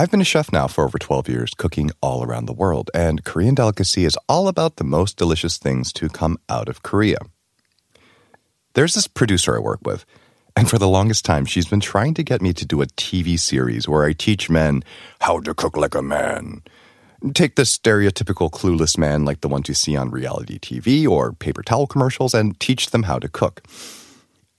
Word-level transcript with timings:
I've 0.00 0.10
been 0.10 0.22
a 0.22 0.24
chef 0.24 0.50
now 0.50 0.66
for 0.66 0.84
over 0.84 0.98
12 0.98 1.28
years, 1.28 1.52
cooking 1.52 1.90
all 2.00 2.24
around 2.24 2.46
the 2.46 2.54
world, 2.54 2.90
and 2.94 3.22
Korean 3.22 3.54
Delicacy 3.54 4.06
is 4.06 4.16
all 4.30 4.48
about 4.48 4.76
the 4.76 4.84
most 4.84 5.18
delicious 5.18 5.58
things 5.58 5.92
to 5.92 6.08
come 6.08 6.38
out 6.48 6.70
of 6.70 6.82
Korea. 6.82 7.18
There's 8.72 8.94
this 8.94 9.06
producer 9.06 9.54
I 9.54 9.58
work 9.58 9.80
with, 9.84 10.06
and 10.56 10.70
for 10.70 10.78
the 10.78 10.88
longest 10.88 11.26
time, 11.26 11.44
she's 11.44 11.68
been 11.68 11.80
trying 11.80 12.14
to 12.14 12.22
get 12.22 12.40
me 12.40 12.54
to 12.54 12.64
do 12.64 12.80
a 12.80 12.86
TV 12.86 13.38
series 13.38 13.86
where 13.86 14.06
I 14.06 14.14
teach 14.14 14.48
men 14.48 14.84
how 15.20 15.38
to 15.40 15.52
cook 15.52 15.76
like 15.76 15.94
a 15.94 16.00
man. 16.00 16.62
Take 17.34 17.56
the 17.56 17.64
stereotypical 17.64 18.50
clueless 18.50 18.96
man 18.96 19.26
like 19.26 19.42
the 19.42 19.50
ones 19.50 19.68
you 19.68 19.74
see 19.74 19.98
on 19.98 20.10
reality 20.10 20.58
TV 20.58 21.06
or 21.06 21.34
paper 21.34 21.62
towel 21.62 21.86
commercials 21.86 22.32
and 22.32 22.58
teach 22.58 22.88
them 22.88 23.02
how 23.02 23.18
to 23.18 23.28
cook. 23.28 23.66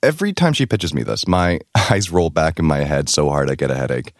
Every 0.04 0.34
time 0.34 0.54
she 0.54 0.68
pitches 0.68 0.94
me 0.94 1.02
this, 1.02 1.28
my 1.28 1.62
eyes 1.90 2.12
roll 2.12 2.30
back 2.30 2.60
in 2.60 2.66
my 2.66 2.84
head 2.84 3.10
so 3.10 3.28
hard 3.30 3.50
I 3.50 3.56
get 3.56 3.72
a 3.72 3.76
headache. 3.76 4.14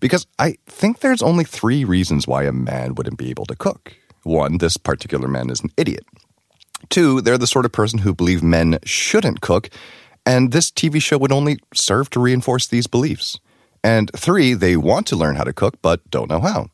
Because 0.00 0.26
I 0.38 0.56
think 0.66 1.00
there's 1.00 1.22
only 1.22 1.44
three 1.44 1.84
reasons 1.84 2.26
why 2.26 2.44
a 2.44 2.52
man 2.52 2.94
wouldn't 2.94 3.18
be 3.18 3.30
able 3.30 3.46
to 3.46 3.56
cook. 3.56 3.94
One, 4.22 4.58
this 4.58 4.76
particular 4.76 5.28
man 5.28 5.50
is 5.50 5.60
an 5.60 5.70
idiot. 5.76 6.04
Two, 6.88 7.20
they're 7.20 7.38
the 7.38 7.46
sort 7.46 7.66
of 7.66 7.72
person 7.72 8.00
who 8.00 8.14
believe 8.14 8.42
men 8.42 8.78
shouldn't 8.84 9.40
cook, 9.40 9.70
and 10.26 10.52
this 10.52 10.70
TV 10.70 11.00
show 11.00 11.18
would 11.18 11.32
only 11.32 11.58
serve 11.74 12.10
to 12.10 12.20
reinforce 12.20 12.66
these 12.66 12.86
beliefs. 12.86 13.38
And 13.82 14.10
three, 14.16 14.54
they 14.54 14.76
want 14.76 15.06
to 15.08 15.16
learn 15.16 15.36
how 15.36 15.44
to 15.44 15.52
cook 15.52 15.78
but 15.82 16.08
don't 16.10 16.28
know 16.28 16.40
how. 16.40 16.68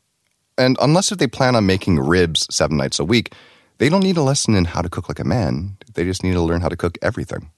And 0.57 0.77
unless 0.81 1.11
if 1.11 1.19
they 1.19 1.27
plan 1.27 1.55
on 1.55 1.65
making 1.65 1.99
ribs 1.99 2.47
seven 2.49 2.77
nights 2.77 2.99
a 2.99 3.05
week, 3.05 3.33
they 3.77 3.89
don't 3.89 4.03
need 4.03 4.17
a 4.17 4.23
lesson 4.23 4.55
in 4.55 4.65
how 4.65 4.81
to 4.81 4.89
cook 4.89 5.07
like 5.07 5.19
a 5.19 5.23
man. 5.23 5.77
They 5.93 6.03
just 6.03 6.23
need 6.23 6.33
to 6.33 6.41
learn 6.41 6.61
how 6.61 6.69
to 6.69 6.75
cook 6.75 6.97
everything. 7.01 7.51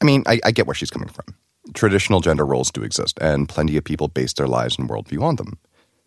I 0.00 0.04
mean, 0.04 0.22
I, 0.26 0.40
I 0.44 0.50
get 0.52 0.66
where 0.66 0.74
she's 0.74 0.90
coming 0.90 1.08
from. 1.08 1.34
Traditional 1.74 2.20
gender 2.20 2.44
roles 2.44 2.70
do 2.70 2.82
exist, 2.82 3.18
and 3.20 3.48
plenty 3.48 3.76
of 3.76 3.84
people 3.84 4.08
base 4.08 4.32
their 4.32 4.48
lives 4.48 4.78
and 4.78 4.88
worldview 4.88 5.22
on 5.22 5.36
them. 5.36 5.58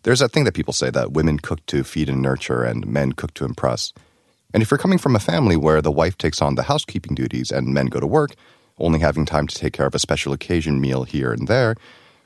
There's 0.02 0.20
that 0.20 0.30
thing 0.30 0.44
that 0.44 0.54
people 0.54 0.74
say 0.74 0.90
that 0.90 1.12
women 1.12 1.38
cook 1.38 1.64
to 1.66 1.82
feed 1.82 2.08
and 2.08 2.20
nurture, 2.20 2.62
and 2.62 2.86
men 2.86 3.12
cook 3.12 3.32
to 3.34 3.44
impress. 3.44 3.92
And 4.52 4.62
if 4.62 4.70
you're 4.70 4.78
coming 4.78 4.98
from 4.98 5.16
a 5.16 5.20
family 5.20 5.56
where 5.56 5.82
the 5.82 5.90
wife 5.90 6.16
takes 6.18 6.40
on 6.40 6.54
the 6.54 6.64
housekeeping 6.64 7.14
duties 7.14 7.50
and 7.50 7.74
men 7.74 7.86
go 7.86 8.00
to 8.00 8.06
work, 8.06 8.34
only 8.78 9.00
having 9.00 9.24
time 9.24 9.46
to 9.46 9.54
take 9.54 9.72
care 9.72 9.86
of 9.86 9.94
a 9.94 9.98
special 9.98 10.32
occasion 10.32 10.80
meal 10.80 11.04
here 11.04 11.32
and 11.32 11.48
there, 11.48 11.74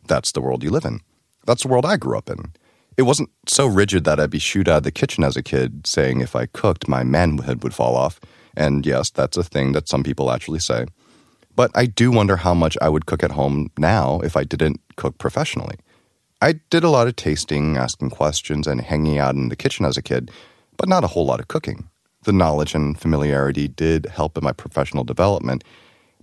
that's 0.06 0.32
the 0.32 0.40
world 0.40 0.62
you 0.62 0.70
live 0.70 0.84
in. 0.84 1.00
That's 1.46 1.62
the 1.62 1.68
world 1.68 1.86
I 1.86 1.96
grew 1.96 2.18
up 2.18 2.28
in. 2.28 2.52
It 2.96 3.02
wasn't 3.02 3.30
so 3.48 3.66
rigid 3.66 4.04
that 4.04 4.20
I'd 4.20 4.30
be 4.30 4.38
shooed 4.38 4.68
out 4.68 4.78
of 4.78 4.82
the 4.82 4.90
kitchen 4.90 5.24
as 5.24 5.36
a 5.36 5.42
kid, 5.42 5.86
saying 5.86 6.20
if 6.20 6.36
I 6.36 6.46
cooked, 6.46 6.88
my 6.88 7.02
manhood 7.04 7.62
would 7.62 7.74
fall 7.74 7.96
off. 7.96 8.20
And 8.56 8.84
yes, 8.84 9.10
that's 9.10 9.36
a 9.36 9.44
thing 9.44 9.72
that 9.72 9.88
some 9.88 10.02
people 10.02 10.30
actually 10.30 10.58
say. 10.58 10.86
But 11.56 11.70
I 11.74 11.86
do 11.86 12.10
wonder 12.10 12.36
how 12.36 12.54
much 12.54 12.76
I 12.80 12.88
would 12.88 13.06
cook 13.06 13.22
at 13.22 13.32
home 13.32 13.70
now 13.78 14.20
if 14.20 14.36
I 14.36 14.44
didn't 14.44 14.80
cook 14.96 15.18
professionally. 15.18 15.76
I 16.42 16.54
did 16.70 16.84
a 16.84 16.90
lot 16.90 17.06
of 17.06 17.16
tasting, 17.16 17.76
asking 17.76 18.10
questions, 18.10 18.66
and 18.66 18.80
hanging 18.80 19.18
out 19.18 19.34
in 19.34 19.50
the 19.50 19.56
kitchen 19.56 19.84
as 19.84 19.96
a 19.96 20.02
kid, 20.02 20.30
but 20.76 20.88
not 20.88 21.04
a 21.04 21.08
whole 21.08 21.26
lot 21.26 21.40
of 21.40 21.48
cooking. 21.48 21.90
The 22.22 22.32
knowledge 22.32 22.74
and 22.74 22.98
familiarity 22.98 23.68
did 23.68 24.06
help 24.06 24.38
in 24.38 24.44
my 24.44 24.52
professional 24.52 25.04
development, 25.04 25.64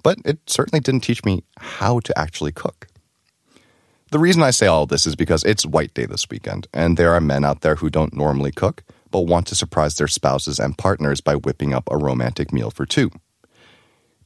but 0.01 0.17
it 0.25 0.39
certainly 0.47 0.79
didn't 0.79 1.01
teach 1.01 1.23
me 1.23 1.43
how 1.59 1.99
to 1.99 2.17
actually 2.17 2.51
cook. 2.51 2.87
The 4.09 4.19
reason 4.19 4.41
I 4.41 4.51
say 4.51 4.67
all 4.67 4.85
this 4.85 5.05
is 5.05 5.15
because 5.15 5.43
it's 5.43 5.65
White 5.65 5.93
Day 5.93 6.05
this 6.05 6.29
weekend, 6.29 6.67
and 6.73 6.97
there 6.97 7.13
are 7.13 7.21
men 7.21 7.43
out 7.43 7.61
there 7.61 7.75
who 7.75 7.89
don't 7.89 8.13
normally 8.13 8.51
cook, 8.51 8.83
but 9.11 9.21
want 9.21 9.47
to 9.47 9.55
surprise 9.55 9.95
their 9.95 10.07
spouses 10.07 10.59
and 10.59 10.77
partners 10.77 11.19
by 11.19 11.35
whipping 11.35 11.73
up 11.73 11.87
a 11.91 11.97
romantic 11.97 12.53
meal 12.53 12.71
for 12.71 12.85
two. 12.85 13.11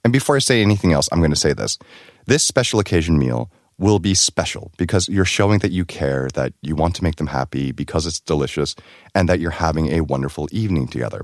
And 0.04 0.12
before 0.12 0.36
I 0.36 0.40
say 0.40 0.62
anything 0.62 0.94
else, 0.94 1.08
I'm 1.12 1.20
going 1.20 1.32
to 1.32 1.38
say 1.38 1.54
this. 1.54 1.78
This 2.26 2.46
special 2.46 2.80
occasion 2.80 3.18
meal 3.18 3.52
will 3.78 4.00
be 4.00 4.14
special 4.14 4.72
because 4.78 5.10
you're 5.10 5.26
showing 5.26 5.60
that 5.60 5.72
you 5.72 5.86
care, 5.86 6.30
that 6.34 6.54
you 6.62 6.76
want 6.76 6.96
to 6.96 7.04
make 7.04 7.16
them 7.16 7.28
happy 7.28 7.72
because 7.72 8.06
it's 8.06 8.20
delicious, 8.20 8.76
and 9.16 9.28
that 9.28 9.40
you're 9.40 9.52
having 9.52 9.88
a 9.88 10.02
wonderful 10.02 10.48
evening 10.52 10.88
together. 10.88 11.22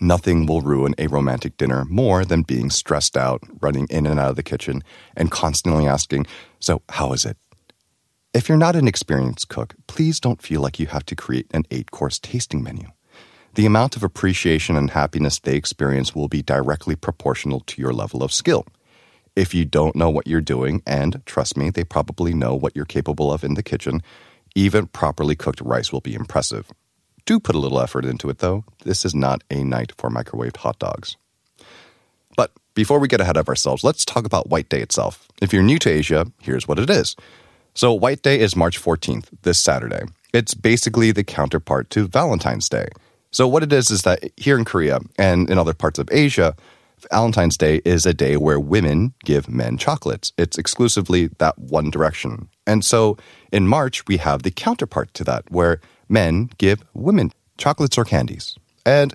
Nothing 0.00 0.46
will 0.46 0.62
ruin 0.62 0.94
a 0.98 1.08
romantic 1.08 1.56
dinner 1.56 1.84
more 1.84 2.24
than 2.24 2.42
being 2.42 2.70
stressed 2.70 3.16
out, 3.16 3.42
running 3.60 3.86
in 3.88 4.06
and 4.06 4.20
out 4.20 4.30
of 4.30 4.36
the 4.36 4.42
kitchen, 4.42 4.82
and 5.16 5.30
constantly 5.30 5.86
asking, 5.86 6.26
So, 6.60 6.82
how 6.88 7.12
is 7.12 7.24
it? 7.24 7.36
If 8.32 8.48
you're 8.48 8.58
not 8.58 8.76
an 8.76 8.86
experienced 8.86 9.48
cook, 9.48 9.74
please 9.88 10.20
don't 10.20 10.40
feel 10.40 10.60
like 10.60 10.78
you 10.78 10.86
have 10.86 11.04
to 11.06 11.16
create 11.16 11.46
an 11.52 11.64
eight 11.72 11.90
course 11.90 12.20
tasting 12.20 12.62
menu. 12.62 12.88
The 13.54 13.66
amount 13.66 13.96
of 13.96 14.04
appreciation 14.04 14.76
and 14.76 14.90
happiness 14.90 15.40
they 15.40 15.56
experience 15.56 16.14
will 16.14 16.28
be 16.28 16.40
directly 16.42 16.94
proportional 16.94 17.60
to 17.60 17.82
your 17.82 17.92
level 17.92 18.22
of 18.22 18.32
skill. 18.32 18.64
If 19.34 19.54
you 19.54 19.64
don't 19.64 19.96
know 19.96 20.08
what 20.08 20.28
you're 20.28 20.40
doing, 20.40 20.82
and 20.86 21.20
trust 21.26 21.56
me, 21.56 21.70
they 21.70 21.82
probably 21.82 22.32
know 22.32 22.54
what 22.54 22.76
you're 22.76 22.84
capable 22.84 23.32
of 23.32 23.42
in 23.42 23.54
the 23.54 23.62
kitchen, 23.62 24.02
even 24.54 24.86
properly 24.86 25.34
cooked 25.34 25.60
rice 25.60 25.92
will 25.92 26.00
be 26.00 26.14
impressive. 26.14 26.70
Do 27.24 27.40
put 27.40 27.56
a 27.56 27.58
little 27.58 27.80
effort 27.80 28.04
into 28.04 28.28
it, 28.30 28.38
though. 28.38 28.64
This 28.84 29.04
is 29.04 29.14
not 29.14 29.42
a 29.50 29.64
night 29.64 29.92
for 29.96 30.10
microwaved 30.10 30.58
hot 30.58 30.78
dogs. 30.78 31.16
But 32.36 32.52
before 32.74 32.98
we 32.98 33.08
get 33.08 33.20
ahead 33.20 33.36
of 33.36 33.48
ourselves, 33.48 33.84
let's 33.84 34.04
talk 34.04 34.26
about 34.26 34.48
White 34.48 34.68
Day 34.68 34.80
itself. 34.80 35.28
If 35.42 35.52
you're 35.52 35.62
new 35.62 35.78
to 35.80 35.90
Asia, 35.90 36.26
here's 36.40 36.68
what 36.68 36.78
it 36.78 36.90
is. 36.90 37.16
So, 37.74 37.92
White 37.92 38.22
Day 38.22 38.40
is 38.40 38.56
March 38.56 38.80
14th, 38.80 39.26
this 39.42 39.60
Saturday. 39.60 40.02
It's 40.32 40.54
basically 40.54 41.12
the 41.12 41.24
counterpart 41.24 41.90
to 41.90 42.08
Valentine's 42.08 42.68
Day. 42.68 42.88
So, 43.32 43.46
what 43.46 43.62
it 43.62 43.72
is 43.72 43.90
is 43.90 44.02
that 44.02 44.24
here 44.36 44.58
in 44.58 44.64
Korea 44.64 45.00
and 45.18 45.48
in 45.48 45.58
other 45.58 45.74
parts 45.74 45.98
of 45.98 46.08
Asia, 46.10 46.54
Valentine's 47.10 47.56
Day 47.56 47.80
is 47.84 48.06
a 48.06 48.14
day 48.14 48.36
where 48.36 48.60
women 48.60 49.14
give 49.24 49.48
men 49.48 49.78
chocolates. 49.78 50.32
It's 50.36 50.58
exclusively 50.58 51.28
that 51.38 51.58
one 51.58 51.90
direction. 51.90 52.48
And 52.66 52.84
so 52.84 53.16
in 53.52 53.66
March, 53.66 54.06
we 54.06 54.18
have 54.18 54.42
the 54.42 54.50
counterpart 54.50 55.14
to 55.14 55.24
that, 55.24 55.50
where 55.50 55.80
men 56.08 56.50
give 56.58 56.82
women 56.94 57.32
chocolates 57.58 57.96
or 57.96 58.04
candies. 58.04 58.56
And 58.84 59.14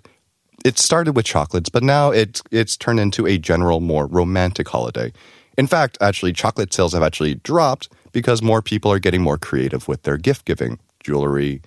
it 0.63 0.79
started 0.79 1.15
with 1.15 1.25
chocolates, 1.25 1.69
but 1.69 1.83
now 1.83 2.11
it's, 2.11 2.41
it's 2.51 2.75
turned 2.75 2.99
into 2.99 3.27
a 3.27 3.37
general, 3.37 3.81
more 3.81 4.07
romantic 4.07 4.67
holiday. 4.67 5.11
In 5.57 5.67
fact, 5.67 5.97
actually, 6.01 6.33
chocolate 6.33 6.73
sales 6.73 6.93
have 6.93 7.03
actually 7.03 7.35
dropped 7.35 7.89
because 8.11 8.41
more 8.41 8.61
people 8.61 8.91
are 8.91 8.99
getting 8.99 9.21
more 9.21 9.37
creative 9.37 9.87
with 9.87 10.03
their 10.03 10.17
gift 10.17 10.45
giving, 10.45 10.79
jewelry, 11.01 11.61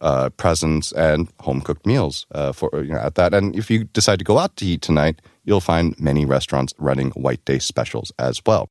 uh, 0.00 0.30
presents, 0.30 0.92
and 0.92 1.28
home 1.40 1.60
cooked 1.60 1.86
meals 1.86 2.26
uh, 2.32 2.52
for 2.52 2.70
you 2.74 2.92
know, 2.92 2.98
at 2.98 3.14
that. 3.14 3.32
And 3.32 3.56
if 3.56 3.70
you 3.70 3.84
decide 3.84 4.18
to 4.18 4.24
go 4.24 4.38
out 4.38 4.56
to 4.56 4.66
eat 4.66 4.82
tonight, 4.82 5.22
you'll 5.44 5.60
find 5.60 5.98
many 5.98 6.24
restaurants 6.24 6.74
running 6.78 7.10
White 7.12 7.44
Day 7.44 7.58
specials 7.58 8.12
as 8.18 8.40
well. 8.46 8.68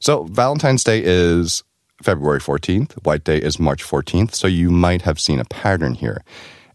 So 0.00 0.24
Valentine's 0.24 0.84
Day 0.84 1.02
is 1.02 1.64
February 2.02 2.40
14th. 2.40 2.92
White 3.04 3.24
Day 3.24 3.38
is 3.38 3.58
March 3.58 3.82
14th. 3.82 4.34
So 4.34 4.46
you 4.46 4.70
might 4.70 5.02
have 5.02 5.18
seen 5.18 5.40
a 5.40 5.44
pattern 5.44 5.94
here. 5.94 6.22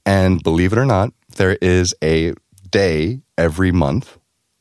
And 0.05 0.43
believe 0.43 0.73
it 0.73 0.79
or 0.79 0.85
not, 0.85 1.13
there 1.37 1.57
is 1.61 1.95
a 2.03 2.33
day 2.69 3.21
every 3.37 3.71
month 3.71 4.17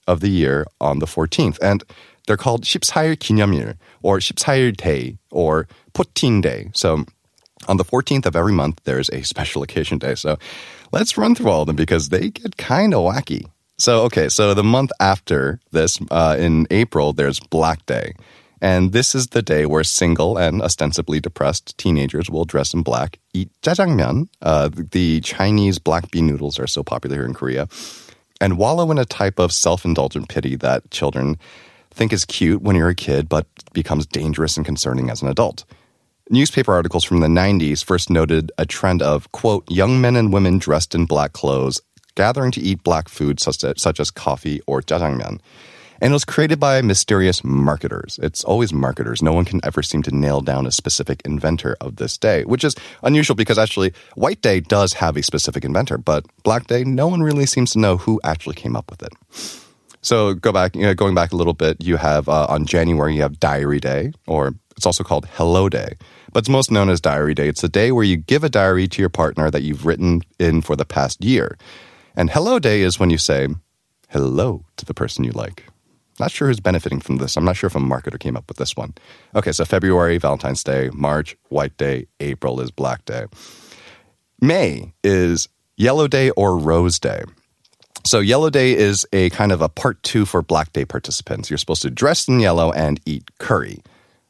of 0.07 0.21
the 0.21 0.31
year 0.31 0.67
on 0.81 1.01
the 1.01 1.07
14th. 1.07 1.59
And 1.61 1.83
they're 2.27 2.37
called 2.37 2.65
14일 2.65 3.17
기념일 3.17 3.77
or 4.03 4.19
14일 4.19 4.77
day 4.77 5.19
or 5.31 5.67
Putin 5.95 6.41
day. 6.43 6.71
So 6.75 7.05
on 7.68 7.78
the 7.78 7.86
14th 7.86 8.26
of 8.26 8.36
every 8.36 8.54
month, 8.54 8.82
there's 8.84 9.10
a 9.10 9.24
special 9.24 9.64
occasion 9.64 9.98
day. 9.98 10.16
So 10.16 10.38
let's 10.92 11.18
run 11.18 11.36
through 11.36 11.50
all 11.50 11.62
of 11.62 11.68
them 11.68 11.76
because 11.76 12.10
they 12.10 12.30
get 12.30 12.58
kind 12.58 12.94
of 12.94 13.02
wacky. 13.02 13.46
So, 13.80 14.04
okay, 14.04 14.30
so 14.30 14.54
the 14.54 14.64
month 14.64 14.92
after 15.00 15.60
this, 15.72 16.00
uh, 16.10 16.36
in 16.40 16.66
April, 16.72 17.14
there's 17.14 17.40
Black 17.40 17.86
Day. 17.86 18.14
And 18.60 18.92
this 18.92 19.14
is 19.14 19.28
the 19.28 19.44
day 19.44 19.66
where 19.68 19.84
single 19.84 20.38
and 20.38 20.62
ostensibly 20.62 21.20
depressed 21.20 21.78
teenagers 21.78 22.30
will 22.30 22.46
dress 22.46 22.74
in 22.74 22.82
black, 22.82 23.20
eat 23.34 23.50
jjajangmyeon. 23.62 24.30
Uh, 24.42 24.70
the 24.74 25.22
Chinese 25.22 25.78
black 25.78 26.10
bean 26.10 26.26
noodles 26.26 26.58
are 26.58 26.66
so 26.66 26.84
popular 26.84 27.18
here 27.18 27.26
in 27.26 27.36
Korea. 27.36 27.68
And 28.42 28.58
wallow 28.58 28.90
in 28.90 28.98
a 28.98 29.06
type 29.06 29.40
of 29.40 29.52
self 29.52 29.86
indulgent 29.86 30.30
pity 30.30 30.56
that 30.56 30.90
children 30.90 31.38
think 31.92 32.14
is 32.14 32.26
cute 32.26 32.62
when 32.62 32.76
you're 32.76 32.90
a 32.90 32.96
kid, 32.96 33.30
but 33.30 33.46
becomes 33.74 34.06
dangerous 34.06 34.58
and 34.58 34.66
concerning 34.66 35.10
as 35.10 35.22
an 35.22 35.28
adult. 35.28 35.66
Newspaper 36.30 36.74
articles 36.74 37.06
from 37.06 37.22
the 37.22 37.28
90s 37.28 37.84
first 37.84 38.10
noted 38.10 38.52
a 38.58 38.66
trend 38.66 39.02
of, 39.02 39.32
quote, 39.32 39.70
young 39.72 40.02
men 40.02 40.16
and 40.16 40.34
women 40.34 40.58
dressed 40.58 40.94
in 40.94 41.06
black 41.06 41.32
clothes 41.32 41.80
gathering 42.16 42.52
to 42.52 42.62
eat 42.62 42.84
black 42.84 43.08
food 43.08 43.40
such 43.40 43.64
as, 43.64 43.82
such 43.82 44.00
as 44.00 44.12
coffee 44.12 44.60
or 44.68 44.82
jjajangmyeon. 44.82 45.40
And 46.00 46.12
it 46.12 46.14
was 46.14 46.26
created 46.26 46.60
by 46.60 46.82
mysterious 46.82 47.44
marketers. 47.44 48.20
It's 48.22 48.44
always 48.44 48.74
marketers. 48.74 49.22
No 49.22 49.34
one 49.34 49.46
can 49.46 49.62
ever 49.64 49.82
seem 49.82 50.04
to 50.04 50.16
nail 50.16 50.42
down 50.42 50.68
a 50.68 50.72
specific 50.72 51.22
inventor 51.26 51.76
of 51.82 51.96
this 51.96 52.18
day, 52.18 52.44
which 52.44 52.64
is 52.64 52.76
unusual 53.04 53.36
because 53.36 53.58
actually 53.58 53.94
White 54.16 54.42
Day 54.42 54.60
does 54.60 54.94
have 54.94 55.18
a 55.18 55.24
specific 55.24 55.64
inventor, 55.64 55.98
but 55.98 56.26
Black 56.44 56.68
Day, 56.68 56.84
no 56.84 57.08
one 57.08 57.24
really 57.24 57.46
seems 57.46 57.72
to 57.72 57.80
know 57.80 57.98
who 57.98 58.20
actually 58.24 58.56
came 58.56 58.76
up 58.76 58.92
with 58.92 59.02
it. 59.02 59.14
So 60.02 60.36
go 60.36 60.52
back, 60.52 60.76
you 60.76 60.84
know, 60.84 60.94
going 60.94 61.16
back 61.16 61.32
a 61.32 61.36
little 61.36 61.54
bit, 61.54 61.84
you 61.84 61.98
have 61.98 62.30
uh, 62.30 62.46
on 62.48 62.66
January 62.66 63.16
you 63.16 63.24
have 63.24 63.40
Diary 63.40 63.80
Day, 63.80 64.12
or 64.28 64.54
it's 64.78 64.86
also 64.86 65.04
called 65.04 65.28
Hello 65.34 65.68
Day, 65.68 65.98
but 66.32 66.40
it's 66.40 66.50
most 66.50 66.72
known 66.72 66.90
as 66.90 67.02
Diary 67.02 67.34
Day. 67.34 67.50
It's 67.50 67.62
the 67.62 67.68
day 67.68 67.92
where 67.92 68.04
you 68.04 68.16
give 68.16 68.44
a 68.44 68.50
diary 68.50 68.88
to 68.88 69.02
your 69.02 69.10
partner 69.10 69.50
that 69.52 69.64
you've 69.64 69.86
written 69.86 70.22
in 70.40 70.62
for 70.62 70.76
the 70.76 70.86
past 70.86 71.24
year. 71.24 71.58
And 72.16 72.30
Hello 72.30 72.60
Day 72.60 72.82
is 72.82 73.00
when 73.00 73.10
you 73.10 73.18
say 73.18 73.48
hello 74.10 74.66
to 74.78 74.86
the 74.86 74.94
person 74.94 75.24
you 75.24 75.32
like. 75.32 75.66
Not 76.20 76.32
sure 76.32 76.48
who's 76.48 76.60
benefiting 76.60 77.00
from 77.00 77.18
this. 77.18 77.36
I'm 77.36 77.46
not 77.46 77.58
sure 77.58 77.68
if 77.68 77.76
a 77.76 77.80
marketer 77.80 78.20
came 78.20 78.38
up 78.38 78.48
with 78.48 78.58
this 78.58 78.76
one. 78.76 78.94
Okay, 79.36 79.52
so 79.52 79.66
February, 79.66 80.18
Valentine's 80.18 80.64
Day, 80.64 80.90
March, 80.94 81.36
White 81.50 81.78
Day, 81.78 82.08
April 82.20 82.60
is 82.60 82.72
Black 82.72 83.06
Day. 83.06 83.26
May 84.40 84.94
is 85.04 85.48
Yellow 85.76 86.08
Day 86.08 86.30
or 86.32 86.58
Rose 86.58 87.00
Day. 87.00 87.24
So, 88.04 88.20
Yellow 88.20 88.50
Day 88.50 88.74
is 88.74 89.06
a 89.12 89.30
kind 89.32 89.52
of 89.52 89.62
a 89.62 89.68
part 89.68 90.02
two 90.02 90.26
for 90.26 90.42
Black 90.42 90.72
Day 90.72 90.86
participants. 90.86 91.50
You're 91.50 91.58
supposed 91.58 91.82
to 91.82 91.90
dress 91.90 92.28
in 92.28 92.40
yellow 92.40 92.72
and 92.72 93.02
eat 93.06 93.38
curry. 93.38 93.82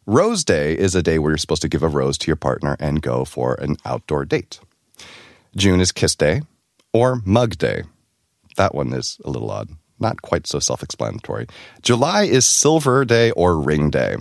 Rose 0.10 0.46
Day 0.46 0.78
is 0.78 0.96
a 0.96 1.04
day 1.04 1.20
where 1.20 1.32
you're 1.32 1.38
supposed 1.38 1.62
to 1.64 1.68
give 1.68 1.84
a 1.84 1.88
rose 1.90 2.18
to 2.20 2.28
your 2.28 2.38
partner 2.38 2.78
and 2.80 3.02
go 3.02 3.26
for 3.26 3.56
an 3.56 3.76
outdoor 3.84 4.24
date. 4.24 4.62
June 5.54 5.82
is 5.82 5.92
Kiss 5.92 6.16
Day 6.16 6.44
or 6.94 7.22
Mug 7.26 7.58
Day. 7.58 7.84
That 8.56 8.74
one 8.74 8.94
is 8.94 9.20
a 9.26 9.30
little 9.30 9.52
odd 9.52 9.70
not 10.00 10.22
quite 10.22 10.48
so 10.48 10.60
self 10.60 10.82
explanatory. 10.82 11.48
July 11.82 12.24
is 12.24 12.46
Silver 12.46 13.04
Day 13.04 13.32
or 13.32 13.60
Ring 13.60 13.90
Day. 13.90 14.16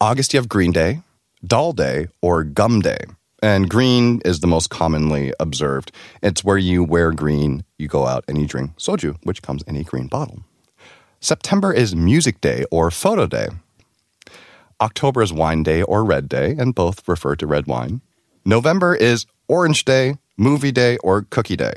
August, 0.00 0.32
you 0.32 0.38
have 0.38 0.48
Green 0.48 0.70
Day, 0.70 1.02
Doll 1.44 1.72
Day, 1.72 2.06
or 2.22 2.44
Gum 2.44 2.80
Day. 2.80 2.98
And 3.42 3.68
green 3.68 4.20
is 4.24 4.38
the 4.40 4.46
most 4.46 4.70
commonly 4.70 5.32
observed. 5.40 5.90
It's 6.22 6.44
where 6.44 6.58
you 6.58 6.84
wear 6.84 7.10
green, 7.10 7.64
you 7.78 7.88
go 7.88 8.06
out 8.06 8.24
and 8.28 8.38
you 8.38 8.46
drink 8.46 8.76
soju, 8.76 9.16
which 9.24 9.42
comes 9.42 9.62
in 9.62 9.74
a 9.76 9.82
green 9.82 10.06
bottle. 10.06 10.44
September 11.20 11.72
is 11.72 11.96
Music 11.96 12.40
Day 12.40 12.64
or 12.70 12.90
Photo 12.90 13.26
Day. 13.26 13.48
October 14.80 15.22
is 15.22 15.32
Wine 15.32 15.62
Day 15.62 15.82
or 15.82 16.04
Red 16.04 16.28
Day, 16.28 16.56
and 16.58 16.74
both 16.74 17.06
refer 17.06 17.36
to 17.36 17.46
red 17.46 17.66
wine. 17.66 18.00
November 18.44 18.94
is 18.94 19.26
Orange 19.48 19.84
Day, 19.84 20.16
Movie 20.36 20.72
Day, 20.72 20.96
or 20.98 21.22
Cookie 21.30 21.56
Day. 21.56 21.74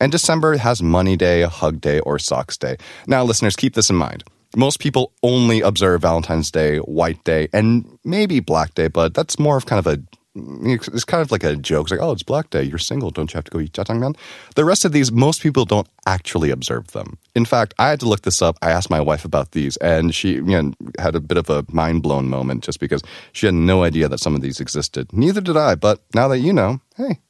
And 0.00 0.12
December 0.12 0.56
has 0.56 0.82
Money 0.82 1.16
Day, 1.16 1.42
Hug 1.42 1.80
Day, 1.80 2.00
or 2.00 2.18
Socks 2.18 2.56
Day. 2.56 2.76
Now, 3.06 3.24
listeners, 3.24 3.56
keep 3.56 3.74
this 3.74 3.90
in 3.90 3.96
mind. 3.96 4.24
Most 4.56 4.78
people 4.78 5.12
only 5.22 5.60
observe 5.60 6.02
Valentine's 6.02 6.50
Day, 6.50 6.78
White 6.78 7.22
Day, 7.24 7.48
and 7.52 7.98
maybe 8.04 8.38
Black 8.38 8.74
Day, 8.74 8.86
but 8.86 9.14
that's 9.14 9.38
more 9.38 9.56
of 9.56 9.66
kind 9.66 9.84
of 9.84 9.86
a 9.86 10.00
it's 10.34 11.04
kind 11.04 11.20
of 11.20 11.30
like 11.30 11.44
a 11.44 11.54
joke. 11.54 11.84
It's 11.84 11.92
like, 11.92 12.00
oh, 12.00 12.10
it's 12.10 12.24
Black 12.24 12.50
Day. 12.50 12.62
You're 12.62 12.78
single. 12.78 13.10
Don't 13.10 13.32
you 13.32 13.38
have 13.38 13.44
to 13.44 13.50
go 13.50 13.60
eat 13.60 13.72
jjajangmyeon? 13.72 14.16
The 14.56 14.64
rest 14.64 14.84
of 14.84 14.92
these, 14.92 15.12
most 15.12 15.40
people 15.40 15.64
don't 15.64 15.88
actually 16.06 16.50
observe 16.50 16.88
them. 16.88 17.18
In 17.34 17.44
fact, 17.44 17.72
I 17.78 17.88
had 17.88 18.00
to 18.00 18.08
look 18.08 18.22
this 18.22 18.42
up. 18.42 18.58
I 18.60 18.70
asked 18.70 18.90
my 18.90 19.00
wife 19.00 19.24
about 19.24 19.52
these, 19.52 19.76
and 19.76 20.14
she 20.14 20.34
you 20.34 20.42
know, 20.42 20.72
had 20.98 21.14
a 21.14 21.20
bit 21.20 21.38
of 21.38 21.50
a 21.50 21.64
mind 21.70 22.02
blown 22.02 22.28
moment 22.28 22.64
just 22.64 22.80
because 22.80 23.02
she 23.32 23.46
had 23.46 23.54
no 23.54 23.84
idea 23.84 24.08
that 24.08 24.18
some 24.18 24.34
of 24.34 24.40
these 24.40 24.60
existed. 24.60 25.12
Neither 25.12 25.40
did 25.40 25.56
I. 25.56 25.76
But 25.76 26.00
now 26.14 26.26
that 26.28 26.38
you 26.38 26.52
know, 26.52 26.80
hey, 26.96 27.20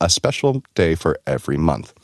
a 0.00 0.10
special 0.10 0.62
day 0.74 0.94
for 0.94 1.18
every 1.26 1.56
month. 1.56 1.94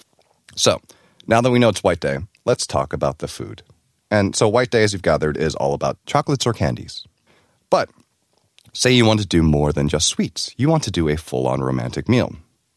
So, 0.56 0.80
now 1.26 1.40
that 1.40 1.50
we 1.50 1.58
know 1.58 1.68
it's 1.68 1.84
White 1.84 2.00
Day, 2.00 2.18
let's 2.44 2.66
talk 2.66 2.92
about 2.92 3.18
the 3.18 3.28
food. 3.28 3.62
And 4.10 4.34
so, 4.34 4.48
White 4.48 4.70
Day, 4.70 4.82
as 4.82 4.92
you've 4.92 5.02
gathered, 5.02 5.36
is 5.36 5.54
all 5.54 5.74
about 5.74 5.98
chocolates 6.06 6.46
or 6.46 6.52
candies. 6.52 7.06
But 7.70 7.90
say 8.72 8.92
you 8.92 9.04
want 9.04 9.20
to 9.20 9.26
do 9.26 9.42
more 9.42 9.72
than 9.72 9.88
just 9.88 10.08
sweets, 10.08 10.54
you 10.56 10.68
want 10.68 10.82
to 10.84 10.90
do 10.90 11.08
a 11.08 11.16
full 11.16 11.46
on 11.46 11.60
romantic 11.60 12.08
meal. 12.08 12.34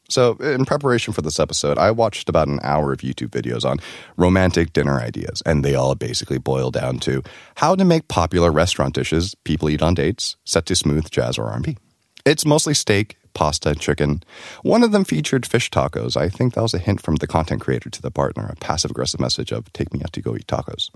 So, 0.08 0.34
in 0.34 0.66
preparation 0.66 1.14
for 1.14 1.22
this 1.22 1.40
episode, 1.40 1.80
I 1.80 1.90
watched 1.90 2.30
about 2.30 2.48
an 2.48 2.60
hour 2.62 2.94
of 2.94 3.00
YouTube 3.00 3.30
videos 3.30 3.66
on 3.66 3.80
romantic 4.18 4.72
dinner 4.72 5.00
ideas, 5.00 5.42
and 5.46 5.66
they 5.66 5.74
all 5.74 5.96
basically 5.96 6.38
boil 6.38 6.70
down 6.70 7.00
to 7.00 7.24
how 7.56 7.76
to 7.76 7.84
make 7.84 8.08
popular 8.08 8.52
restaurant 8.52 8.94
dishes 8.94 9.36
people 9.44 9.70
eat 9.70 9.82
on 9.82 9.96
dates 9.96 10.36
set 10.46 10.68
to 10.68 10.76
smooth 10.76 11.10
jazz 11.10 11.40
or 11.40 11.46
R&B. 11.46 11.78
It's 12.24 12.46
mostly 12.46 12.76
steak, 12.76 13.18
pasta, 13.34 13.70
and 13.70 13.80
chicken. 13.80 14.24
One 14.62 14.84
of 14.84 14.92
them 14.92 15.06
featured 15.06 15.46
fish 15.46 15.72
tacos. 15.72 16.16
I 16.16 16.30
think 16.30 16.54
that 16.54 16.62
was 16.62 16.74
a 16.74 16.80
hint 16.80 17.02
from 17.02 17.16
the 17.16 17.28
content 17.28 17.62
creator 17.62 17.90
to 17.90 18.02
the 18.02 18.12
partner, 18.12 18.48
a 18.48 18.56
passive 18.56 18.92
aggressive 18.92 19.20
message 19.20 19.52
of 19.52 19.72
take 19.74 19.94
me 19.94 20.02
out 20.02 20.14
to 20.14 20.22
go 20.22 20.36
eat 20.36 20.48
tacos. 20.48 20.90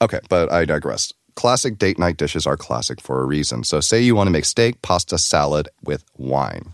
Okay, 0.00 0.20
but 0.28 0.52
I 0.52 0.64
digress. 0.64 1.12
Classic 1.38 1.78
date 1.78 2.00
night 2.00 2.16
dishes 2.16 2.48
are 2.48 2.56
classic 2.56 3.00
for 3.00 3.20
a 3.20 3.24
reason. 3.24 3.62
So, 3.62 3.78
say 3.78 4.00
you 4.00 4.16
want 4.16 4.26
to 4.26 4.32
make 4.32 4.44
steak, 4.44 4.82
pasta, 4.82 5.18
salad 5.18 5.68
with 5.84 6.02
wine. 6.16 6.72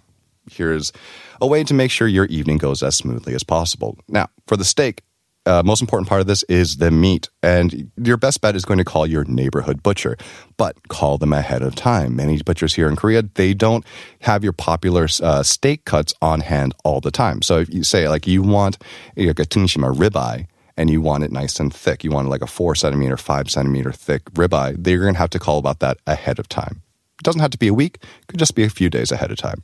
Here's 0.50 0.90
a 1.38 1.46
way 1.46 1.64
to 1.64 1.74
make 1.74 1.90
sure 1.90 2.08
your 2.08 2.24
evening 2.26 2.56
goes 2.56 2.82
as 2.82 2.96
smoothly 2.96 3.34
as 3.34 3.44
possible. 3.44 3.98
Now, 4.08 4.28
for 4.46 4.56
the 4.56 4.64
steak, 4.64 5.02
uh, 5.44 5.62
most 5.62 5.82
important 5.82 6.08
part 6.08 6.22
of 6.22 6.26
this 6.26 6.44
is 6.44 6.78
the 6.78 6.90
meat. 6.90 7.28
And 7.42 7.90
your 8.02 8.16
best 8.16 8.40
bet 8.40 8.56
is 8.56 8.64
going 8.64 8.78
to 8.78 8.86
call 8.86 9.06
your 9.06 9.24
neighborhood 9.24 9.82
butcher, 9.82 10.16
but 10.56 10.88
call 10.88 11.18
them 11.18 11.34
ahead 11.34 11.60
of 11.60 11.74
time. 11.74 12.16
Many 12.16 12.40
butchers 12.42 12.72
here 12.72 12.88
in 12.88 12.96
Korea, 12.96 13.20
they 13.20 13.52
don't 13.52 13.84
have 14.20 14.42
your 14.42 14.54
popular 14.54 15.08
uh, 15.22 15.42
steak 15.42 15.84
cuts 15.84 16.14
on 16.22 16.40
hand 16.40 16.74
all 16.84 17.02
the 17.02 17.10
time. 17.10 17.42
So 17.42 17.58
if 17.58 17.68
you 17.68 17.84
say 17.84 18.08
like 18.08 18.26
you 18.26 18.40
want 18.40 18.78
like 19.14 19.38
a 19.38 19.44
tungshima 19.44 19.94
ribeye, 19.94 20.46
and 20.76 20.90
you 20.90 21.00
want 21.00 21.24
it 21.24 21.32
nice 21.32 21.60
and 21.60 21.72
thick, 21.72 22.04
you 22.04 22.10
want 22.10 22.28
like 22.28 22.42
a 22.42 22.46
four 22.46 22.74
centimeter, 22.74 23.16
five 23.16 23.50
centimeter 23.50 23.92
thick 23.92 24.24
ribeye, 24.32 24.76
they're 24.78 25.00
going 25.00 25.14
to 25.14 25.18
have 25.18 25.30
to 25.30 25.38
call 25.38 25.58
about 25.58 25.80
that 25.80 25.98
ahead 26.06 26.38
of 26.38 26.48
time. 26.48 26.82
It 27.20 27.24
doesn't 27.24 27.40
have 27.40 27.52
to 27.52 27.58
be 27.58 27.68
a 27.68 27.74
week, 27.74 27.98
it 28.02 28.26
could 28.28 28.38
just 28.38 28.54
be 28.54 28.64
a 28.64 28.70
few 28.70 28.90
days 28.90 29.12
ahead 29.12 29.30
of 29.30 29.36
time. 29.36 29.62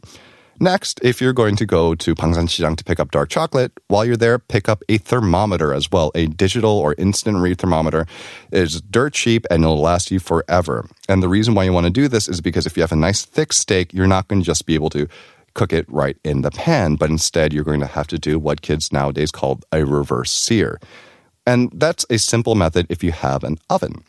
Next, 0.62 1.00
if 1.02 1.22
you're 1.22 1.32
going 1.32 1.56
to 1.56 1.64
go 1.64 1.94
to 1.94 2.14
Bangsan 2.14 2.76
to 2.76 2.84
pick 2.84 3.00
up 3.00 3.10
dark 3.10 3.30
chocolate, 3.30 3.72
while 3.88 4.04
you're 4.04 4.14
there, 4.14 4.38
pick 4.38 4.68
up 4.68 4.82
a 4.90 4.98
thermometer 4.98 5.72
as 5.72 5.90
well. 5.90 6.12
A 6.14 6.26
digital 6.26 6.72
or 6.72 6.94
instant 6.98 7.38
read 7.38 7.56
thermometer 7.56 8.06
is 8.52 8.82
dirt 8.82 9.14
cheap 9.14 9.46
and 9.50 9.62
it'll 9.62 9.80
last 9.80 10.10
you 10.10 10.20
forever. 10.20 10.86
And 11.08 11.22
the 11.22 11.30
reason 11.30 11.54
why 11.54 11.64
you 11.64 11.72
want 11.72 11.86
to 11.86 11.90
do 11.90 12.08
this 12.08 12.28
is 12.28 12.42
because 12.42 12.66
if 12.66 12.76
you 12.76 12.82
have 12.82 12.92
a 12.92 12.96
nice 12.96 13.24
thick 13.24 13.54
steak, 13.54 13.94
you're 13.94 14.06
not 14.06 14.28
going 14.28 14.42
to 14.42 14.46
just 14.46 14.66
be 14.66 14.74
able 14.74 14.90
to 14.90 15.08
cook 15.54 15.72
it 15.72 15.86
right 15.88 16.16
in 16.24 16.42
the 16.42 16.50
pan, 16.50 16.96
but 16.96 17.10
instead 17.10 17.52
you're 17.52 17.64
going 17.64 17.80
to 17.80 17.86
have 17.86 18.06
to 18.08 18.18
do 18.18 18.38
what 18.38 18.62
kids 18.62 18.92
nowadays 18.92 19.30
call 19.30 19.60
a 19.72 19.84
reverse 19.84 20.30
sear. 20.30 20.80
And 21.46 21.70
that's 21.74 22.06
a 22.10 22.18
simple 22.18 22.54
method 22.54 22.86
if 22.88 23.02
you 23.02 23.12
have 23.12 23.44
an 23.44 23.58
oven. 23.68 24.04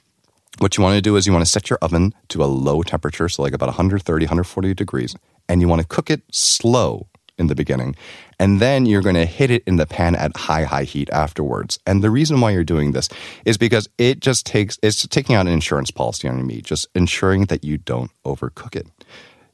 What 0.59 0.77
you 0.77 0.83
want 0.83 0.95
to 0.95 1.01
do 1.01 1.15
is 1.15 1.25
you 1.25 1.33
want 1.33 1.45
to 1.45 1.51
set 1.51 1.69
your 1.69 1.79
oven 1.81 2.13
to 2.29 2.43
a 2.43 2.45
low 2.45 2.83
temperature, 2.83 3.29
so 3.29 3.41
like 3.41 3.53
about 3.53 3.67
130, 3.67 4.25
140 4.25 4.73
degrees, 4.73 5.15
and 5.47 5.61
you 5.61 5.67
want 5.67 5.81
to 5.81 5.87
cook 5.87 6.09
it 6.09 6.21
slow 6.31 7.07
in 7.37 7.47
the 7.47 7.55
beginning. 7.55 7.95
And 8.39 8.59
then 8.59 8.85
you're 8.85 9.01
going 9.01 9.15
to 9.15 9.25
hit 9.25 9.49
it 9.49 9.63
in 9.65 9.77
the 9.77 9.85
pan 9.85 10.15
at 10.15 10.35
high, 10.35 10.63
high 10.63 10.83
heat 10.83 11.09
afterwards. 11.11 11.79
And 11.85 12.03
the 12.03 12.11
reason 12.11 12.39
why 12.41 12.51
you're 12.51 12.63
doing 12.63 12.91
this 12.91 13.09
is 13.45 13.57
because 13.57 13.89
it 13.97 14.19
just 14.19 14.45
takes, 14.45 14.77
it's 14.83 15.07
taking 15.07 15.35
out 15.35 15.47
an 15.47 15.53
insurance 15.53 15.91
policy 15.91 16.27
on 16.27 16.37
your 16.37 16.45
meat, 16.45 16.65
just 16.65 16.87
ensuring 16.95 17.45
that 17.45 17.63
you 17.63 17.77
don't 17.77 18.11
overcook 18.25 18.75
it. 18.75 18.87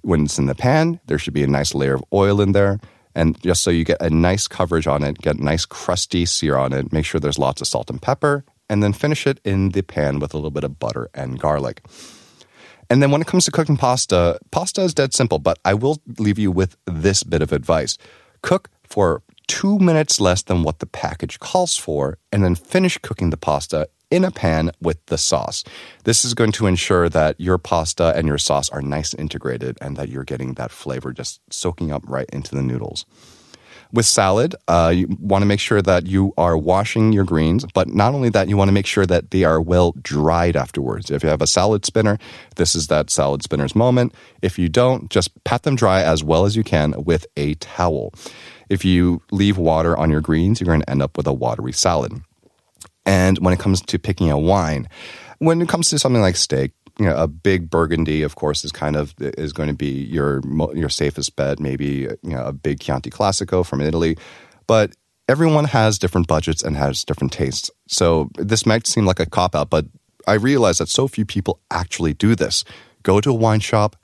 When 0.08 0.24
it's 0.24 0.40
in 0.40 0.46
the 0.46 0.56
pan, 0.56 1.02
there 1.08 1.20
should 1.20 1.34
be 1.34 1.44
a 1.44 1.48
nice 1.48 1.76
layer 1.76 1.96
of 1.96 2.04
oil 2.14 2.40
in 2.40 2.54
there. 2.54 2.80
And 3.14 3.38
just 3.42 3.62
so 3.62 3.70
you 3.70 3.84
get 3.84 4.02
a 4.02 4.10
nice 4.10 4.48
coverage 4.48 4.88
on 4.88 5.04
it, 5.04 5.18
get 5.18 5.36
a 5.36 5.44
nice 5.44 5.66
crusty 5.66 6.26
sear 6.26 6.56
on 6.56 6.72
it, 6.72 6.94
make 6.94 7.04
sure 7.04 7.20
there's 7.20 7.38
lots 7.38 7.60
of 7.60 7.68
salt 7.68 7.90
and 7.90 8.02
pepper, 8.02 8.46
and 8.70 8.82
then 8.82 8.94
finish 8.94 9.28
it 9.28 9.42
in 9.44 9.72
the 9.72 9.82
pan 9.82 10.20
with 10.20 10.34
a 10.34 10.38
little 10.38 10.50
bit 10.50 10.64
of 10.64 10.80
butter 10.80 11.10
and 11.14 11.42
garlic. 11.42 11.84
And 12.90 13.04
then 13.04 13.12
when 13.12 13.20
it 13.20 13.28
comes 13.28 13.44
to 13.46 13.52
cooking 13.52 13.76
pasta, 13.76 14.40
pasta 14.50 14.82
is 14.82 14.94
dead 14.94 15.14
simple, 15.14 15.40
but 15.40 15.60
I 15.66 15.74
will 15.74 16.02
leave 16.18 16.40
you 16.40 16.52
with 16.52 16.78
this 16.86 17.24
bit 17.24 17.42
of 17.42 17.52
advice. 17.52 17.98
Cook 18.42 18.70
for 18.84 19.24
two 19.48 19.78
minutes 19.78 20.22
less 20.22 20.42
than 20.42 20.64
what 20.64 20.80
the 20.80 20.86
package 20.86 21.38
calls 21.42 21.76
for, 21.76 22.18
and 22.32 22.46
then 22.46 22.56
finish 22.56 22.98
cooking 23.00 23.30
the 23.30 23.36
pasta 23.36 23.90
in 24.10 24.24
a 24.24 24.32
pan 24.32 24.72
with 24.82 25.06
the 25.08 25.18
sauce. 25.18 25.64
This 26.04 26.24
is 26.24 26.34
going 26.34 26.52
to 26.54 26.68
ensure 26.68 27.10
that 27.10 27.40
your 27.40 27.58
pasta 27.58 28.14
and 28.16 28.28
your 28.28 28.38
sauce 28.38 28.70
are 28.70 28.82
nice 28.82 29.12
and 29.12 29.22
integrated 29.22 29.78
and 29.82 29.98
that 29.98 30.10
you're 30.10 30.24
getting 30.24 30.54
that 30.54 30.72
flavor 30.72 31.12
just 31.12 31.42
soaking 31.52 31.92
up 31.92 32.04
right 32.08 32.30
into 32.32 32.56
the 32.56 32.62
noodles. 32.62 33.06
With 33.94 34.06
salad, 34.06 34.54
uh, 34.68 34.92
you 34.94 35.08
want 35.20 35.44
to 35.44 35.46
make 35.46 35.62
sure 35.62 35.82
that 35.82 36.08
you 36.08 36.34
are 36.38 36.58
washing 36.58 37.14
your 37.14 37.24
greens, 37.24 37.66
but 37.74 37.88
not 37.88 38.14
only 38.14 38.30
that, 38.30 38.50
you 38.50 38.58
want 38.58 38.68
to 38.68 38.74
make 38.74 38.86
sure 38.86 39.06
that 39.06 39.32
they 39.32 39.46
are 39.46 39.62
well 39.62 39.94
dried 40.02 40.58
afterwards. 40.58 41.10
If 41.10 41.24
you 41.24 41.30
have 41.30 41.42
a 41.42 41.48
salad 41.48 41.86
spinner, 41.86 42.18
this 42.58 42.76
is 42.76 42.88
that 42.88 43.10
salad 43.10 43.44
spinner's 43.44 43.76
moment. 43.76 44.14
If 44.42 44.60
you 44.60 44.68
don't, 44.68 45.10
just 45.10 45.42
pat 45.46 45.64
them 45.64 45.78
dry 45.78 46.02
as 46.02 46.22
well 46.22 46.46
as 46.46 46.58
you 46.58 46.66
can 46.66 47.02
with 47.06 47.26
a 47.38 47.54
towel. 47.56 48.14
If 48.70 48.84
you 48.84 49.22
leave 49.32 49.58
water 49.58 49.96
on 49.96 50.10
your 50.10 50.22
greens, 50.22 50.60
you're 50.60 50.66
going 50.66 50.82
to 50.82 50.90
end 50.90 51.02
up 51.02 51.16
with 51.16 51.28
a 51.28 51.34
watery 51.34 51.72
salad. 51.72 52.12
And 53.08 53.40
when 53.40 53.54
it 53.54 53.60
comes 53.60 53.82
to 53.82 53.98
picking 53.98 54.30
a 54.30 54.38
wine, 54.38 54.88
when 55.40 55.62
it 55.62 55.70
comes 55.70 55.90
to 55.90 55.98
something 55.98 56.22
like 56.22 56.36
steak, 56.36 56.74
you 57.00 57.06
know, 57.06 57.16
a 57.16 57.28
big 57.28 57.70
Burgundy, 57.70 58.22
of 58.22 58.36
course, 58.36 58.66
is 58.66 58.72
kind 58.72 58.96
of 58.96 59.16
is 59.20 59.54
going 59.54 59.70
to 59.70 59.76
be 59.76 59.90
your 59.90 60.42
your 60.76 60.90
safest 60.90 61.36
bet. 61.36 61.60
Maybe 61.60 61.86
you 61.86 62.18
know 62.24 62.44
a 62.44 62.52
big 62.52 62.80
Chianti 62.80 63.10
Classico 63.10 63.66
from 63.66 63.82
Italy, 63.82 64.18
but 64.68 64.92
everyone 65.30 65.66
has 65.66 65.98
different 65.98 66.28
budgets 66.28 66.62
and 66.62 66.76
has 66.76 67.04
different 67.04 67.32
tastes. 67.32 67.72
So 67.88 68.30
this 68.36 68.66
might 68.66 68.86
seem 68.86 69.06
like 69.06 69.20
a 69.20 69.26
cop 69.26 69.56
out, 69.56 69.70
but 69.70 69.86
I 70.28 70.34
realize 70.34 70.80
that 70.80 70.90
so 70.90 71.08
few 71.08 71.26
people 71.26 71.60
actually 71.72 72.14
do 72.14 72.36
this. 72.36 72.66
Go 73.04 73.22
to 73.22 73.30
a 73.30 73.34
wine 73.34 73.62
shop, 73.62 73.96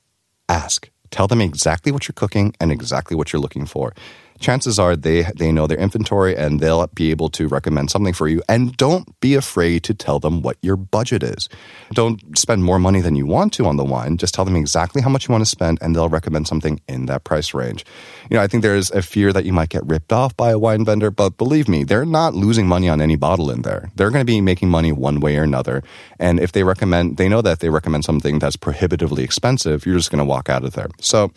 ask. 0.48 0.90
Tell 1.12 1.28
them 1.28 1.42
exactly 1.42 1.92
what 1.92 2.08
you're 2.08 2.14
cooking 2.14 2.56
and 2.60 2.72
exactly 2.72 3.16
what 3.18 3.34
you're 3.34 3.42
looking 3.42 3.66
for 3.66 3.94
chances 4.40 4.80
are 4.80 4.96
they 4.96 5.24
they 5.36 5.52
know 5.52 5.68
their 5.68 5.78
inventory 5.78 6.36
and 6.36 6.60
they'll 6.60 6.86
be 6.88 7.12
able 7.12 7.30
to 7.30 7.48
recommend 7.48 7.90
something 7.90 8.14
for 8.14 8.28
you. 8.28 8.42
And 8.50 8.76
don't 8.78 9.20
be 9.20 9.36
afraid 9.36 9.84
to 9.84 9.94
tell 9.94 10.20
them 10.20 10.42
what 10.42 10.58
your 10.62 10.76
budget 10.76 11.24
is. 11.24 11.50
Don't 11.94 12.38
spend 12.38 12.64
more 12.64 12.80
money 12.80 13.02
than 13.02 13.16
you 13.16 13.26
want 13.26 13.54
to 13.54 13.66
on 13.66 13.78
the 13.78 13.84
wine. 13.84 14.18
Just 14.18 14.34
tell 14.34 14.46
them 14.46 14.56
exactly 14.56 15.02
how 15.02 15.10
much 15.10 15.28
you 15.28 15.32
want 15.32 15.44
to 15.44 15.50
spend, 15.50 15.80
and 15.82 15.96
they'll 15.96 16.10
recommend 16.10 16.48
something 16.48 16.80
in 16.88 17.06
that 17.06 17.24
price 17.24 17.54
range. 17.54 17.86
You 18.30 18.38
know, 18.38 18.44
I 18.44 18.48
think 18.48 18.64
there's 18.64 18.92
a 18.92 19.02
fear 19.02 19.34
that 19.34 19.46
you 19.46 19.54
might 19.54 19.70
get 19.70 19.86
ripped 19.86 20.14
off 20.14 20.36
by 20.36 20.52
a 20.52 20.60
wine 20.60 20.86
vendor, 20.86 21.12
but 21.12 21.38
believe 21.38 21.68
me, 21.68 21.84
they're 21.84 22.06
not 22.06 22.34
losing 22.34 22.68
money 22.68 22.90
on 22.90 23.02
any 23.02 23.16
bottle 23.16 23.50
in 23.52 23.62
there. 23.62 23.92
They're 23.96 24.10
going 24.10 24.22
to 24.22 24.26
be 24.26 24.42
making 24.42 24.70
money 24.70 24.92
one 24.92 25.20
way 25.20 25.38
or 25.38 25.44
another. 25.44 25.84
And 26.20 26.40
if 26.40 26.52
they 26.52 26.64
recommend, 26.64 27.18
they 27.18 27.30
know 27.30 27.42
that 27.42 27.60
they 27.60 27.70
recommend 27.70 28.06
something 28.06 28.40
that's 28.40 28.56
prohibitively 28.56 29.24
expensive, 29.24 29.86
you're 29.86 29.98
just 29.98 30.12
going 30.12 30.20
to 30.20 30.26
walk 30.26 30.50
out 30.50 30.64
of 30.64 30.74
there. 30.74 30.90
So 31.00 31.32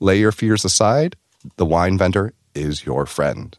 lay 0.00 0.18
your 0.18 0.32
fears 0.32 0.64
aside 0.64 1.16
the 1.56 1.66
wine 1.66 1.98
vendor 1.98 2.34
is 2.54 2.84
your 2.84 3.06
friend. 3.06 3.56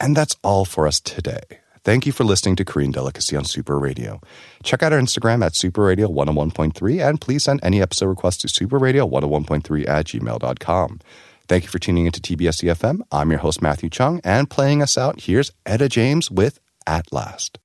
And 0.00 0.16
that's 0.16 0.36
all 0.42 0.64
for 0.64 0.86
us 0.86 1.00
today. 1.00 1.60
Thank 1.84 2.06
you 2.06 2.12
for 2.12 2.24
listening 2.24 2.56
to 2.56 2.64
Korean 2.64 2.92
Delicacy 2.92 3.36
on 3.36 3.44
Super 3.44 3.78
Radio. 3.78 4.20
Check 4.62 4.82
out 4.82 4.94
our 4.94 4.98
Instagram 4.98 5.44
at 5.44 5.54
Super 5.54 5.82
Radio 5.82 6.08
101.3 6.08 7.06
and 7.06 7.20
please 7.20 7.44
send 7.44 7.60
any 7.62 7.82
episode 7.82 8.06
requests 8.06 8.38
to 8.38 8.48
superradio101.3 8.48 9.88
at 9.88 10.06
gmail.com. 10.06 11.00
Thank 11.46 11.64
you 11.64 11.68
for 11.68 11.78
tuning 11.78 12.06
into 12.06 12.20
TBS 12.20 12.64
EFM. 12.64 13.00
I'm 13.12 13.30
your 13.30 13.40
host, 13.40 13.60
Matthew 13.60 13.90
Chung, 13.90 14.20
and 14.24 14.48
playing 14.48 14.80
us 14.80 14.96
out, 14.96 15.20
here's 15.20 15.52
Etta 15.66 15.90
James 15.90 16.30
with 16.30 16.58
At 16.86 17.12
Last. 17.12 17.58